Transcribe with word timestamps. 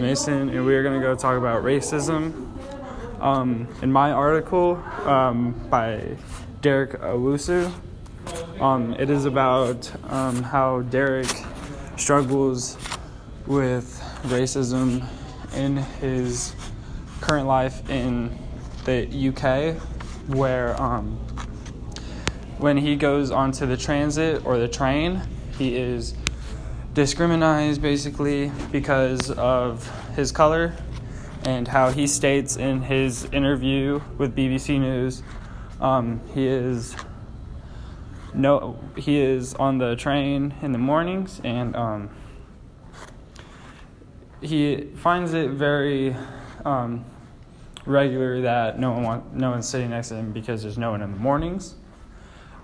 Mason, 0.00 0.48
and 0.48 0.66
we 0.66 0.74
are 0.74 0.82
going 0.82 1.00
to 1.00 1.06
go 1.06 1.14
talk 1.14 1.38
about 1.38 1.62
racism. 1.62 2.48
Um, 3.22 3.68
in 3.80 3.92
my 3.92 4.10
article 4.10 4.74
um, 5.04 5.52
by 5.70 6.16
Derek 6.60 7.00
Owusu, 7.00 7.72
um, 8.60 8.94
it 8.94 9.08
is 9.08 9.24
about 9.24 9.92
um, 10.10 10.42
how 10.42 10.80
Derek 10.82 11.30
struggles 11.96 12.76
with 13.46 14.02
racism 14.24 15.06
in 15.54 15.76
his 15.76 16.56
current 17.20 17.46
life 17.46 17.88
in 17.88 18.36
the 18.86 19.06
UK, 19.28 19.80
where 20.26 20.74
um, 20.82 21.16
when 22.58 22.76
he 22.76 22.96
goes 22.96 23.30
onto 23.30 23.64
the 23.64 23.76
transit 23.76 24.44
or 24.44 24.58
the 24.58 24.66
train, 24.66 25.22
he 25.56 25.76
is 25.76 26.16
discriminated 26.94 27.82
basically 27.82 28.52
because 28.70 29.30
of 29.32 29.88
his 30.14 30.30
color 30.30 30.74
and 31.44 31.68
how 31.68 31.90
he 31.90 32.06
states 32.06 32.56
in 32.56 32.80
his 32.82 33.24
interview 33.26 34.00
with 34.16 34.34
BBC 34.34 34.80
News. 34.80 35.22
Um, 35.80 36.20
he 36.32 36.46
is 36.46 36.96
no 38.32 38.78
he 38.96 39.20
is 39.20 39.54
on 39.54 39.78
the 39.78 39.94
train 39.94 40.54
in 40.62 40.72
the 40.72 40.78
mornings 40.78 41.40
and 41.44 41.76
um, 41.76 42.10
he 44.40 44.88
finds 44.96 45.34
it 45.34 45.50
very 45.50 46.16
um, 46.64 47.04
regular 47.86 48.40
that 48.42 48.78
no 48.78 48.92
one 48.92 49.02
want, 49.02 49.34
no 49.34 49.50
one's 49.50 49.68
sitting 49.68 49.90
next 49.90 50.08
to 50.08 50.16
him 50.16 50.32
because 50.32 50.62
there's 50.62 50.78
no 50.78 50.92
one 50.92 51.02
in 51.02 51.12
the 51.12 51.18
mornings. 51.18 51.74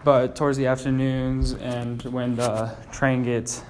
But 0.03 0.35
towards 0.35 0.57
the 0.57 0.67
afternoons 0.67 1.53
and 1.55 2.03
when 2.05 2.37
the 2.37 2.75
train 2.91 3.23
gets 3.23 3.63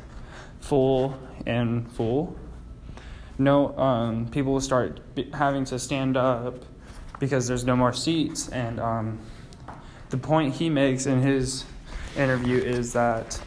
full 0.60 1.18
and 1.46 1.90
full. 1.92 2.36
No, 3.38 3.76
um, 3.78 4.28
people 4.28 4.52
will 4.52 4.60
start 4.60 5.00
having 5.32 5.64
to 5.66 5.78
stand 5.78 6.16
up 6.16 6.64
because 7.18 7.46
there's 7.48 7.64
no 7.64 7.76
more 7.76 7.92
seats. 7.92 8.48
And 8.48 8.78
um, 8.80 9.18
the 10.10 10.18
point 10.18 10.54
he 10.54 10.68
makes 10.68 11.06
in 11.06 11.22
his 11.22 11.64
interview 12.16 12.58
is 12.58 12.92
that 12.92 13.40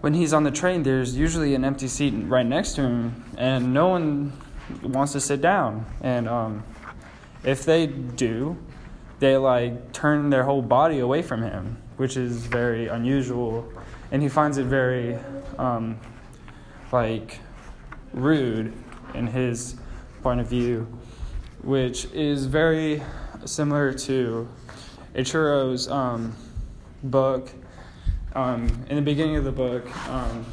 when 0.00 0.14
he's 0.14 0.32
on 0.32 0.44
the 0.44 0.50
train, 0.50 0.82
there's 0.82 1.16
usually 1.16 1.54
an 1.54 1.64
empty 1.64 1.88
seat 1.88 2.14
right 2.26 2.46
next 2.46 2.74
to 2.74 2.82
him, 2.82 3.24
and 3.36 3.72
no 3.74 3.88
one 3.88 4.32
wants 4.82 5.12
to 5.12 5.20
sit 5.20 5.40
down. 5.40 5.84
And 6.00 6.28
um, 6.28 6.64
if 7.44 7.64
they 7.64 7.86
do, 7.86 8.56
they 9.20 9.36
like 9.36 9.92
turn 9.92 10.30
their 10.30 10.42
whole 10.42 10.62
body 10.62 10.98
away 10.98 11.22
from 11.22 11.42
him, 11.42 11.76
which 11.98 12.16
is 12.16 12.46
very 12.46 12.88
unusual. 12.88 13.70
And 14.10 14.20
he 14.22 14.28
finds 14.28 14.58
it 14.58 14.64
very 14.64 15.16
um, 15.58 16.00
like 16.90 17.38
rude 18.12 18.72
in 19.14 19.26
his 19.26 19.76
point 20.22 20.40
of 20.40 20.46
view, 20.48 20.86
which 21.62 22.06
is 22.06 22.46
very 22.46 23.02
similar 23.44 23.92
to 23.92 24.48
Ichiro's 25.14 25.88
um, 25.88 26.34
book. 27.04 27.52
Um, 28.34 28.68
in 28.88 28.96
the 28.96 29.02
beginning 29.02 29.36
of 29.36 29.44
the 29.44 29.52
book, 29.52 29.84
um, 30.08 30.46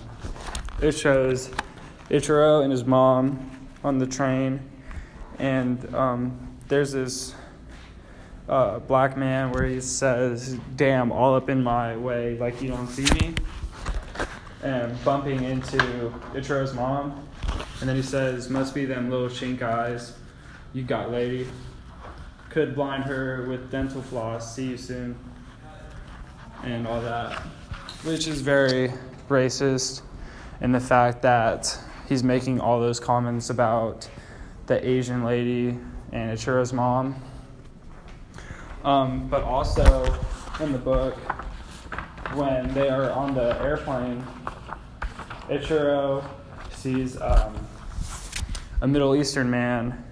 it 0.82 0.92
shows 0.92 1.50
Ichiro 2.10 2.64
and 2.64 2.72
his 2.72 2.84
mom 2.84 3.52
on 3.84 3.98
the 3.98 4.08
train, 4.08 4.60
and 5.40 5.94
um, 5.96 6.58
there's 6.68 6.92
this 6.92 7.36
uh, 8.48 8.80
black 8.80 9.18
man 9.18 9.52
where 9.52 9.66
he 9.66 9.82
says, 9.82 10.58
"Damn, 10.76 11.12
all 11.12 11.36
up 11.36 11.50
in 11.50 11.64
my 11.64 11.96
way, 11.98 12.38
like 12.38 12.62
you 12.62 12.70
don't 12.70 12.88
see 12.88 13.06
me." 13.20 13.36
and 14.64 15.04
bumping 15.06 15.44
into 15.44 15.78
Ichiro's 16.34 16.74
mom. 16.74 17.28
And 17.80 17.88
then 17.88 17.96
he 17.96 18.02
says, 18.02 18.50
Must 18.50 18.74
be 18.74 18.86
them 18.86 19.10
little 19.10 19.30
chink 19.30 19.62
eyes 19.62 20.14
you 20.74 20.84
got, 20.84 21.12
lady. 21.12 21.48
Could 22.50 22.76
blind 22.76 23.04
her 23.06 23.46
with 23.48 23.72
dental 23.72 24.02
floss. 24.02 24.56
See 24.56 24.68
you 24.68 24.78
soon. 24.78 25.18
And 26.64 26.88
all 26.88 27.02
that. 27.02 27.40
Which 28.04 28.28
is 28.28 28.42
very 28.42 28.92
racist 29.30 30.02
in 30.62 30.72
the 30.72 30.80
fact 30.80 31.22
that 31.22 31.78
he's 32.10 32.24
making 32.24 32.60
all 32.60 32.80
those 32.80 33.00
comments 33.00 33.50
about 33.50 34.10
the 34.66 34.88
Asian 34.88 35.24
lady 35.24 35.78
and 36.12 36.38
Ichiro's 36.38 36.74
mom. 36.74 37.22
Um, 38.88 39.28
but 39.28 39.44
also 39.44 40.18
in 40.62 40.72
the 40.72 40.78
book, 40.78 41.16
when 42.36 42.74
they 42.74 42.88
are 42.88 43.12
on 43.12 43.34
the 43.34 43.62
airplane, 43.62 44.26
Ichiro 45.50 46.24
sees 46.72 47.20
um, 47.20 47.54
a 48.80 48.88
Middle 48.88 49.14
Eastern 49.14 49.50
man 49.50 50.06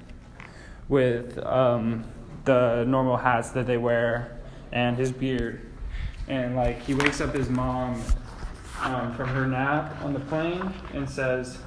with 0.89 1.37
um, 1.45 2.03
the 2.43 2.83
normal 2.83 3.15
hats 3.15 3.51
that 3.51 3.65
they 3.65 3.77
wear 3.77 4.41
and 4.73 4.97
his 4.97 5.09
beard. 5.09 5.61
And 6.27 6.57
like 6.57 6.81
he 6.81 6.95
wakes 6.95 7.21
up 7.21 7.33
his 7.33 7.49
mom 7.49 8.03
um, 8.81 9.15
from 9.15 9.29
her 9.29 9.47
nap 9.47 10.03
on 10.03 10.13
the 10.13 10.19
plane 10.19 10.73
and 10.93 11.09
says, 11.09 11.59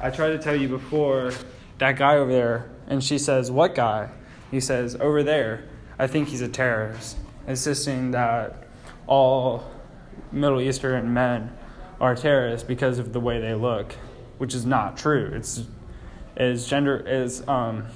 I 0.00 0.08
tried 0.08 0.30
to 0.30 0.38
tell 0.38 0.56
you 0.56 0.68
before, 0.68 1.34
that 1.76 1.98
guy 1.98 2.16
over 2.16 2.32
there. 2.32 2.70
And 2.86 3.04
she 3.04 3.18
says, 3.18 3.50
What 3.50 3.74
guy? 3.74 4.08
He 4.50 4.60
says, 4.60 4.96
Over 4.96 5.22
there. 5.22 5.68
I 5.98 6.06
think 6.06 6.28
he's 6.28 6.42
a 6.42 6.48
terrorist, 6.48 7.16
insisting 7.46 8.10
that 8.10 8.64
all 9.06 9.70
Middle 10.30 10.60
Eastern 10.60 11.12
men 11.14 11.56
are 12.00 12.14
terrorists 12.14 12.66
because 12.66 12.98
of 12.98 13.12
the 13.12 13.20
way 13.20 13.40
they 13.40 13.54
look, 13.54 13.92
which 14.38 14.54
is 14.54 14.66
not 14.66 14.96
true. 14.96 15.30
It's 15.34 15.64
is 16.36 16.68
gender 16.68 17.02
is 17.06 17.46
um, 17.48 17.86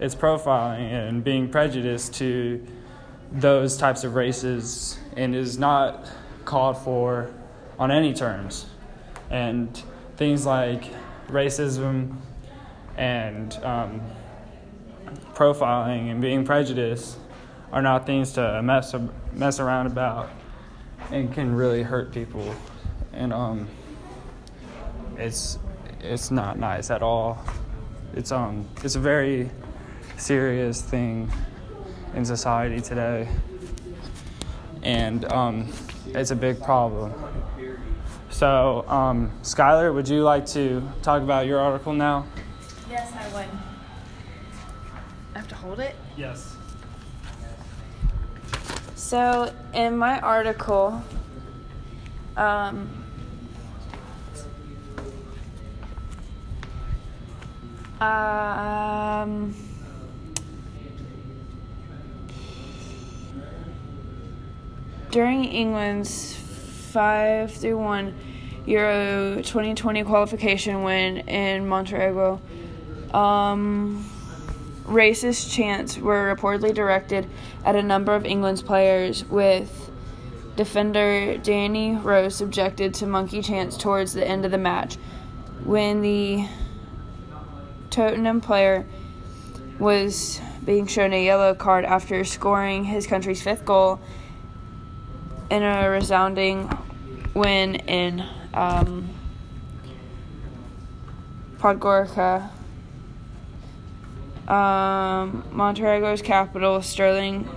it's 0.00 0.14
profiling 0.14 0.90
and 0.90 1.22
being 1.22 1.48
prejudiced 1.48 2.14
to 2.14 2.66
those 3.32 3.76
types 3.76 4.04
of 4.04 4.14
races 4.14 4.98
and 5.16 5.34
is 5.34 5.58
not 5.58 6.10
called 6.44 6.76
for 6.78 7.30
on 7.78 7.90
any 7.90 8.12
terms. 8.12 8.66
And 9.30 9.80
things 10.16 10.46
like 10.46 10.84
racism 11.28 12.16
and 12.96 13.54
um, 13.62 14.00
profiling 15.34 16.10
and 16.10 16.20
being 16.20 16.44
prejudiced 16.44 17.18
are 17.72 17.82
not 17.82 18.06
things 18.06 18.32
to 18.32 18.62
mess 18.62 18.94
mess 19.32 19.60
around 19.60 19.86
about 19.86 20.30
and 21.10 21.32
can 21.32 21.54
really 21.54 21.82
hurt 21.82 22.12
people. 22.12 22.54
And 23.12 23.32
um 23.32 23.68
it's 25.16 25.58
it's 26.00 26.30
not 26.30 26.58
nice 26.58 26.90
at 26.90 27.02
all. 27.02 27.44
It's 28.14 28.32
um 28.32 28.68
it's 28.82 28.94
a 28.96 29.00
very 29.00 29.50
serious 30.16 30.80
thing 30.80 31.30
in 32.14 32.24
society 32.24 32.80
today. 32.80 33.28
And 34.82 35.30
um 35.32 35.72
it's 36.08 36.30
a 36.30 36.36
big 36.36 36.62
problem. 36.62 37.12
So 38.30 38.84
um 38.88 39.32
skylar 39.42 39.92
would 39.92 40.08
you 40.08 40.22
like 40.22 40.46
to 40.46 40.82
talk 41.02 41.22
about 41.22 41.46
your 41.46 41.60
article 41.60 41.92
now? 41.92 42.26
Yes 42.88 43.12
i 43.12 43.28
would 43.34 43.75
i 45.36 45.38
have 45.38 45.48
to 45.48 45.54
hold 45.54 45.80
it? 45.80 45.94
Yes. 46.16 46.56
So, 48.94 49.52
in 49.74 49.98
my 49.98 50.18
article, 50.20 51.04
um, 52.38 52.88
um, 58.00 59.54
during 65.10 65.44
England's 65.44 66.34
5 66.34 67.52
through 67.52 67.76
1 67.76 68.14
Euro 68.64 69.34
2020 69.42 70.02
qualification 70.04 70.82
win 70.82 71.18
in 71.28 71.68
Montenegro, 71.68 72.40
um, 73.12 74.02
racist 74.86 75.52
chants 75.52 75.98
were 75.98 76.34
reportedly 76.34 76.74
directed 76.74 77.28
at 77.64 77.76
a 77.76 77.82
number 77.82 78.14
of 78.14 78.24
England's 78.24 78.62
players, 78.62 79.24
with 79.24 79.90
defender 80.56 81.36
Danny 81.38 81.96
Rose 81.96 82.34
subjected 82.34 82.94
to 82.94 83.06
monkey 83.06 83.42
chants 83.42 83.76
towards 83.76 84.12
the 84.12 84.26
end 84.26 84.44
of 84.44 84.50
the 84.50 84.58
match. 84.58 84.96
When 85.64 86.00
the 86.00 86.48
Tottenham 87.90 88.40
player 88.40 88.86
was 89.78 90.40
being 90.64 90.86
shown 90.86 91.12
a 91.12 91.24
yellow 91.24 91.54
card 91.54 91.84
after 91.84 92.24
scoring 92.24 92.84
his 92.84 93.06
country's 93.06 93.42
fifth 93.42 93.64
goal 93.64 94.00
in 95.50 95.62
a 95.62 95.88
resounding 95.90 96.70
win 97.34 97.76
in 97.76 98.24
um, 98.54 99.08
Podgorica 101.58 102.50
um, 104.48 105.44
Montenegro's 105.50 106.22
capital, 106.22 106.80
Sterling, 106.82 107.48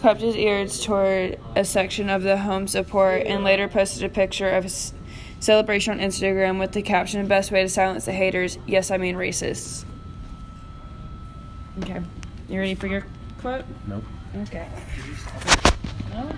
clapped 0.00 0.20
his 0.20 0.36
ears 0.36 0.84
toward 0.84 1.38
a 1.54 1.64
section 1.64 2.10
of 2.10 2.22
the 2.22 2.36
home 2.36 2.68
support 2.68 3.22
and 3.26 3.42
later 3.42 3.66
posted 3.68 4.04
a 4.04 4.08
picture 4.08 4.48
of 4.48 4.64
his 4.64 4.92
celebration 5.40 5.94
on 5.94 6.00
Instagram 6.00 6.58
with 6.58 6.72
the 6.72 6.82
caption 6.82 7.26
"Best 7.26 7.50
way 7.50 7.62
to 7.62 7.68
silence 7.68 8.04
the 8.04 8.12
haters." 8.12 8.58
Yes, 8.66 8.90
I 8.90 8.98
mean 8.98 9.16
racists. 9.16 9.84
Okay, 11.82 12.02
you 12.48 12.58
ready 12.58 12.74
for 12.74 12.86
your 12.86 13.04
quote? 13.38 13.64
Nope. 13.86 14.04
Okay. 14.42 14.68
No. 16.12 16.30